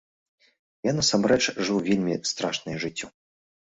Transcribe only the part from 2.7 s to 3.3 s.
жыццё.